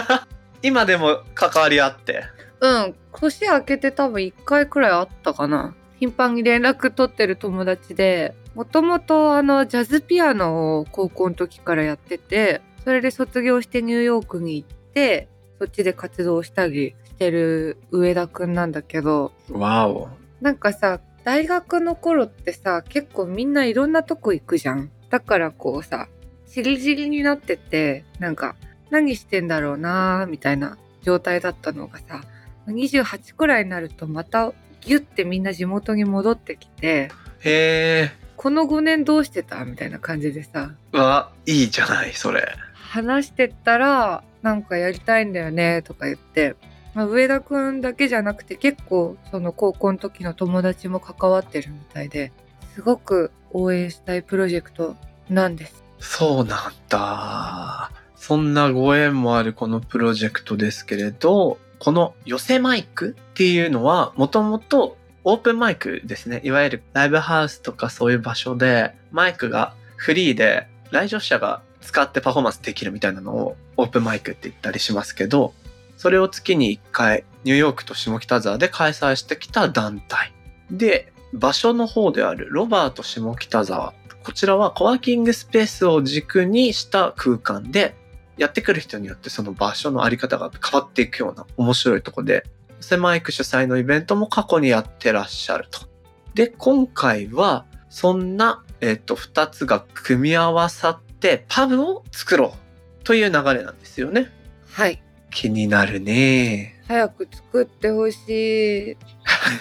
[0.62, 2.24] 今でも関わりあって。
[2.60, 5.74] うん、年明けて多分1回くらいあったかな。
[6.00, 20.08] 頻繁に連絡取ってる友達で、もともとあの、ジャズピアノを高校の時からやってて、それで卒業してニューヨークに行って、そっちで活動したりしてる上田くんなんだけど、わお。
[20.40, 24.90] なんかさ、大学の頃ってさ、結構みんないろんなとこ行くじゃん。
[25.10, 26.08] だからこうさ、
[26.48, 28.56] チリチリになっててなんか
[28.90, 32.22] 何してんだろうなーみたいな状態だったのがさ
[32.68, 38.26] 28くらいになるとまたギュッてみんな地元に戻ってきてへえ。
[38.36, 42.46] この5年どうしてたみたいな感じでさうわ、いいじゃない、それ。
[42.74, 46.54] 話してったらなんかやりたいんだよねとか言って、
[46.94, 52.32] まあ、上田くんだけじゃなくて結構その高校の時の友達も関わってるみたいで
[52.74, 54.96] すごく応援したいプロジェクト
[55.28, 55.85] なんです。
[55.98, 57.90] そうなんだ。
[58.16, 66.40] そんなご縁もあるこのプロジェクトですけれど、この寄せマイクっていうのは、もともとオープンマイクですね。
[66.44, 75.54] いわゆるライブハウスとかそういう場所で、マイクがフリーで来場者が使ってパフォーマンスできるみたいなのをオープンマイクって言ったりしますけど、
[75.96, 80.32] それを月に1回ニューヨークと下北沢で開催してきた団体。
[80.70, 83.94] で、場所の方であるロバート下北沢。
[84.26, 87.94] こちらはコワーキングスペースを軸にした空間で、
[88.36, 92.42] やってくる人によってその場所のあり方が変わっていくような面白いとこで、
[92.80, 95.86] セマイク主催のイベントも過去にやってらっしゃると。
[96.34, 102.56] で、今回は、そんな、えっ、と、二つが組み合わさって、パブを作ろ
[103.00, 104.32] うという流れなんですよね。
[104.72, 106.82] はい気になるね。
[106.88, 108.96] 早く作ってほしい。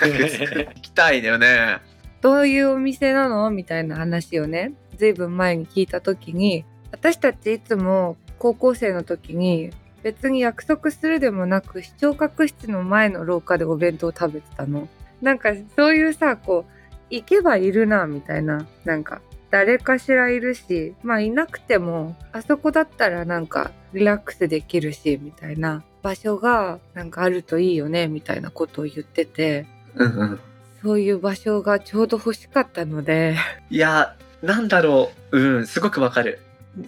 [0.01, 1.81] 行きたいだよね。
[2.25, 3.51] どういうお店なの？
[3.51, 9.69] みたいな話をねずいぶん前に聞いた時に私たちいつも高校生の時に
[10.01, 14.89] 別に約束するでもなく視聴覚室の前の廊下でお弁当を食べてたの。
[15.21, 30.39] なんかそういうさこう行けばいるなみたいななんか誰かしらいるしまあいなくてもあそこだったらなんかリラックスできるしみたいな場所がなんかあるといいよねみたいなことを言っててうんうん。
[30.85, 33.35] そういう場所がちょうど欲しかったので
[33.71, 35.39] いや、なんだろう。
[35.39, 36.39] うん、すごくわかる。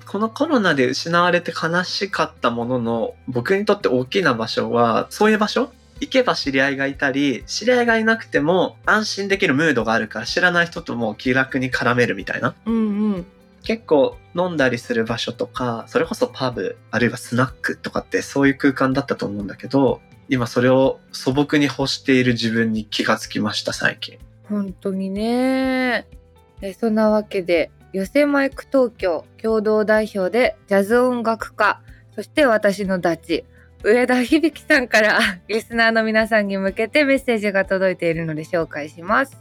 [0.06, 5.72] このコロナで失われて悲しかったものの、僕にとって大きな場所は、そういう場所？
[6.00, 12.54] 行けば知り合いがいたり、知り合いがいなくても安心できるムードがあるから知らない人とも気楽に絡めるみたいな。
[12.68, 13.26] うんうん
[13.64, 24.18] 結構飲んだりする場所とか、それこそパブ、あるいはスナックとかってそういう空間だったと思うんだけど、今それを素朴に欲している自分に気がつきました、最近。
[24.50, 26.08] 本当にね。
[26.62, 31.82] でそんなわけで寄せマイク東京共同代表でジャズ音楽家
[32.16, 33.46] そして私のダチ
[33.84, 39.38] 上田響さんから リスナーの皆さんに向けてメッセージが届いているので紹介します。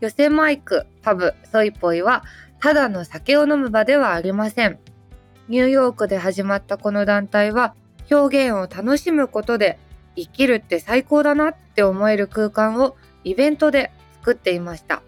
[0.00, 2.22] 寄せマイクパブソイポイは
[2.60, 4.78] ただの酒を飲む場ではありません。
[5.48, 7.74] ニューヨークで始まったこの団体は
[8.10, 9.78] 表現を楽しむことで
[10.16, 15.02] 生きるって最高だなって思える空間をイベントで作っていました。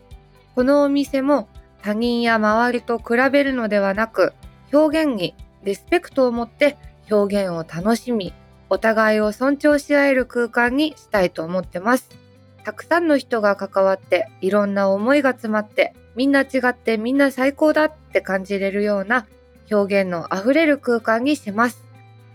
[0.54, 1.48] このお店も
[1.82, 4.32] 他人や周りと比べるのではなく、
[4.72, 6.76] 表現にリスペクトを持って
[7.10, 8.32] 表現を楽しみ、
[8.70, 12.10] お互いを尊重し合える空間にしたいと思ってます。
[12.64, 19.26] たくさんの人が関わって、いろんな思いが詰まって、みんな違ってみんな最高だって感じれるような
[19.70, 21.84] 表現のあふれる空間にします。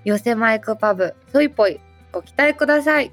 [0.05, 1.79] 寄せマイクパブ、ソイポイ、
[2.13, 3.11] ご期待ください。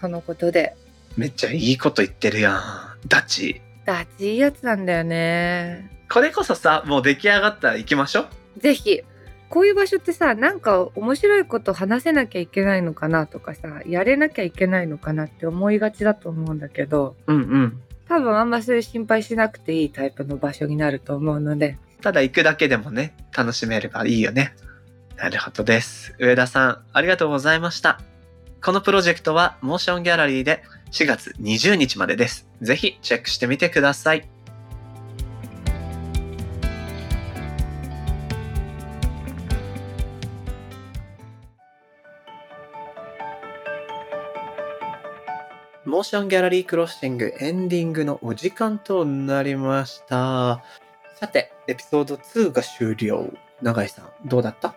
[0.00, 0.76] とのことで、
[1.16, 2.60] めっちゃいいこと言ってるやん。
[3.08, 3.60] ダチ。
[3.86, 5.90] ダチいいやつなんだよね。
[6.10, 8.60] これこそさ、もう出来上がったら行きましょう。
[8.60, 9.00] ぜひ、
[9.48, 17.82] こういう場所ってさ、なんか面白いこと話せなきゃいけないのかなとかさ、やれなきゃいけないのかなって思いがちだと思うんだけど、うんうん。
[18.08, 24.54] 多分あんまそういう心配しなくていいタイプの場所になると思うので、ただ行くだけでもね、楽しめるからいいよね。
[25.16, 26.14] なるほどです。
[26.18, 28.00] 上田さん、ありがとうございました。
[28.62, 32.48] このプロジェクトはモーションギャラリーで4月20日までです。
[32.60, 34.28] ぜひチェックしてみてください。
[45.84, 50.62] モーションギャラリークロッシングエンディングのお時間となりました。
[51.16, 53.32] さて、エピソード2が終了。
[53.60, 54.74] 永井さん、どうだった？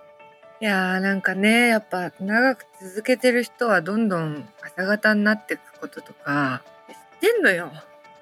[0.65, 6.63] いやーなんかね、やっぱ長く続けてる人はどんどん朝方になっていくこととか、
[7.21, 7.71] 知ってんのよ。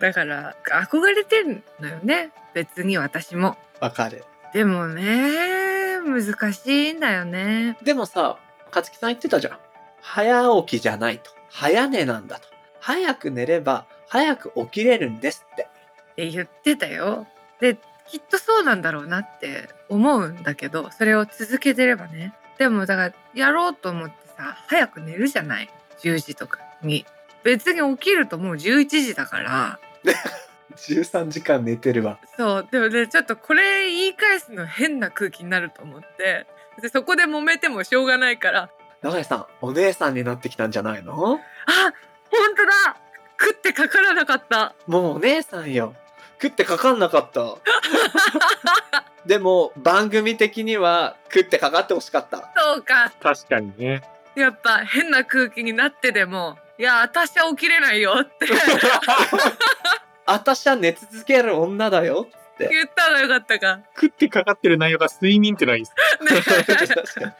[0.01, 2.31] だから憧れてんのよね。
[2.53, 3.55] 別に私も。
[3.79, 4.25] わかる。
[4.53, 7.77] でもね、難しいんだよね。
[7.81, 8.37] でもさ、
[8.75, 9.57] 勝木さん言ってたじゃん。
[10.01, 11.31] 早起きじゃないと。
[11.47, 12.49] 早寝なんだと。
[12.81, 15.69] 早く寝れば早く起きれるんですって。
[16.11, 17.25] って言ってたよ。
[17.61, 17.77] で、
[18.07, 22.33] きっとそうなんだろうなって思うんだけど、それを続けてればね。
[22.57, 25.69] でもだから、やろうと思ってさ、早く寝るじゃない
[26.01, 27.05] ?10 時とかに。
[27.43, 29.79] 別に起きるともう11時だから、
[30.77, 32.19] 13時間寝てるわ。
[32.37, 36.47] そうでもねちょっとこれ言い返すの変な空気になると思って
[36.81, 38.69] でそこで揉めてもしょうがないから
[39.01, 41.13] 永井さん、お姉さんになってきたんじゃないの？
[41.35, 41.93] あ
[42.31, 42.97] 本当だ
[43.39, 45.93] 食ってかからなかったもうお姉さんよ。
[46.43, 47.55] 食ってかかんなかった。
[49.25, 52.51] でも、番組的には食ってかかってほしかった。
[52.53, 54.03] そうか確かにね。
[54.35, 58.47] やっぱ変な空気になってでもいや私は起きれないよって
[60.25, 62.27] あたしは寝続ける女だよ。
[62.57, 65.95] 言ったらよかったか食ってかかってる内容が睡眠ってのはいいです。
[66.23, 66.41] ね
[66.87, 67.31] 確かに。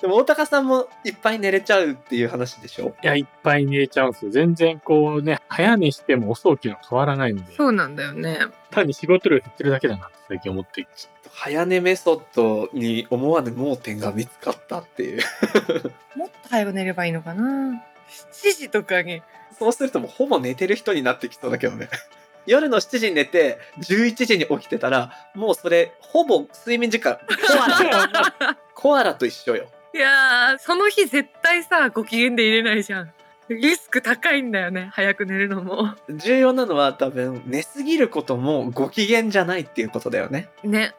[0.00, 2.94] でも大高さんもいっぱい寝れちゃうっていう話でしょ？
[3.02, 4.30] いや、いっぱい寝れちゃうんですよ。
[4.30, 8.38] 全然こうね、早寝しても遅起きの変わらないので、そうなんだよね
[8.70, 10.86] 単に仕事量減ってるだけだなって最近思って。
[11.30, 15.22] 早寝メソッドに思わぬ盲点が見つかったっていう。
[16.16, 19.22] もっと早く寝ればいいのかな7時とかに
[19.58, 21.88] そうするともうほぼ寝てる人になってきそうだけどね。
[22.46, 27.24] 夜の7時に寝て、11時に起きてたら、もうそれ、ほぼ睡眠時間、コ
[27.64, 28.56] アラ。
[28.74, 29.66] コアラと一緒よ。
[29.94, 33.12] いやーその日絶対さご機嫌で入れないじゃん
[33.48, 40.48] リスク高いんだよね早く寝るのも重要なのは多分、寝すぎることもご機嫌じゃないっていうことだよね。
[40.64, 40.94] ね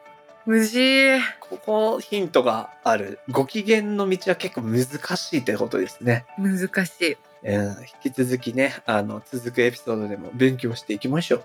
[0.46, 3.18] 無事ここヒントがある。
[3.28, 4.84] ご機嫌の道は結構難
[5.16, 6.24] しいってことですね。
[6.38, 11.44] 難しいうん、引き続きね、あの、続くエピソードでも勉強していきましょう。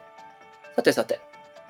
[0.75, 1.19] さてさて、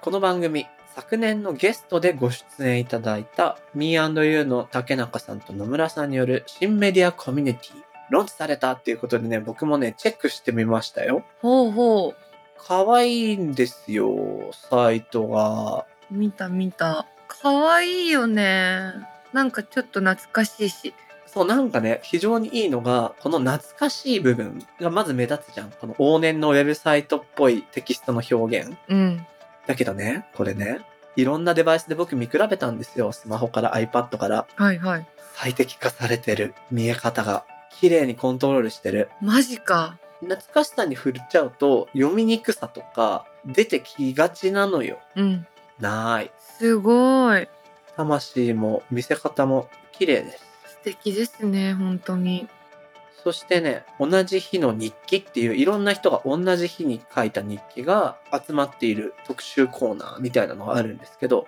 [0.01, 7.74] この番組、昨年のゲストでご出演いただいた Me&You の竹中さんと野村さんによる新メディアコミュニティ、
[8.10, 11.24] ローンチされたっていうことでね、僕もね、チェックしてみましたよ。
[11.42, 12.14] ほうほ
[12.58, 15.86] 可愛いんですよ、サイトが。
[16.12, 18.94] う見た見た可愛いよね
[19.32, 20.94] なんかちょっと懐かしいし
[21.26, 25.72] そう、なんかね、非常にいいのが、この懐かしい部分がまず目立つじゃん。
[25.72, 28.78] この往年のウェブサイトっぽいテキストの表現。
[28.89, 29.26] うん
[29.72, 30.82] だけどね、これね、
[31.15, 33.13] いろんなデバイスで僕見比べたんですよ。
[33.13, 37.45] スマホから iPad からはいはい最適化されてる見え方が。
[37.80, 39.09] 綺麗にコントロールしてる。
[39.22, 44.99] マジか懐かしさに振っちゃうと読みにくさとか出てきがちなのよ。
[45.15, 45.47] うん
[45.80, 46.32] ない。
[46.59, 47.47] すごい
[47.95, 50.45] 魂も見せ方も綺麗です。
[50.65, 52.49] 素敵ですね本当に
[53.24, 61.47] そしてね、同じ日の日記っていういろんな人が同じ日に書いた日記が集まっている特集コーナーみたいなのがあるんですけど、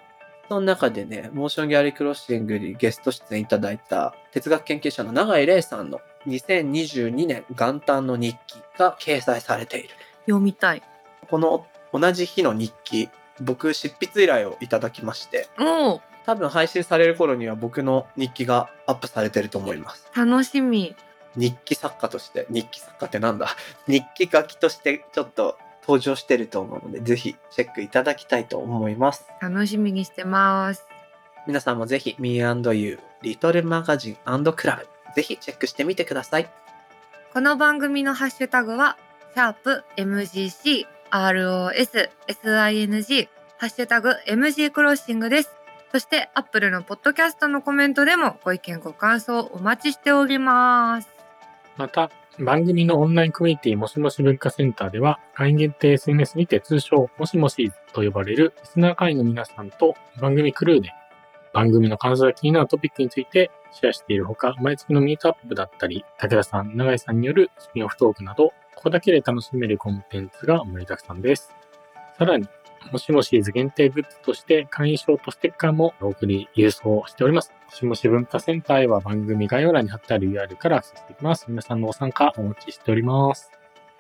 [0.49, 9.89] その中でね、モーションギャラリークロッシングにゲスト出演いただいた哲学研究者の永井玲さんの2022年元旦の日記が掲載されている。
[10.26, 10.84] 読みたい
[11.30, 13.09] この同じ日の日記、
[13.41, 15.47] 僕執筆依頼をいただきまして、
[16.26, 20.07] 多分配信される頃には僕の日記がアップされてると思います。
[20.15, 20.95] 楽しみ
[21.36, 23.47] 日記作家として、日記作家ってなんだ？
[23.88, 29.25] 日記書きとしてちょっと登場してると思うので、ぜひチェックいただきたいと思います。
[29.41, 30.86] 楽しみにしてます
[31.45, 36.49] 皆さんもぜひ Me&You リトルマガジンクラブぜひチェックしてみてください。
[37.34, 38.97] この番組のハッシュタグは、
[39.34, 43.27] シャープ MGC ROS SING
[43.57, 45.51] ハッシュタグ MG クロッシングです。
[45.91, 51.12] そして、アップルのポッドキャストのコメントでもご意見ご感想お待ちしております。
[51.78, 60.89] また、番組のオンラインコミュニティもしもし文化センターでは、会員限定 SNS にて通称、もしもしと呼ばれるリスナー会員の皆さんと番組クルーで、
[61.53, 71.55] 番組の感想や気になるトピックについてシェアしているほか、毎月のミートアップだったり、武田さん、永井さんによるスピンオフトークなど、ここだけで楽しめるコンテンツが盛りだくさんです。
[72.17, 72.47] さらに、
[72.91, 77.51] もしもしーず限定グッズとして会員証とステッカーもお送り郵送しております。
[77.65, 81.45] もしもし文化センターへは番組概要欄に貼ってある URL からアクセスできます。
[81.47, 83.51] 皆さんのご参加お待ちしております。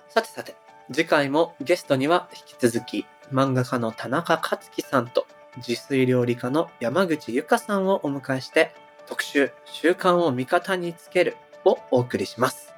[0.09, 0.55] さてさて、
[0.91, 5.25] 次回もゲストには引き続き漫画家の田中克樹さんと
[5.57, 8.73] 自炊料理家の山口由香さんをお迎えして
[9.07, 12.73] 特集習慣を味方につけるをお送りします。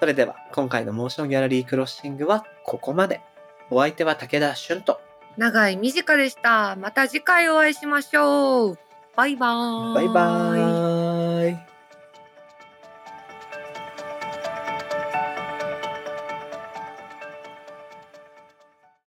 [0.00, 3.20] それでは今回のモーションギャラリークロッシングはここまで。
[3.68, 5.00] お相手は武田俊と
[5.36, 6.76] 長い短でした。
[6.76, 8.78] また次回お会いしましょう。
[9.16, 9.94] バイバーイ。
[9.94, 10.95] バイバーイ。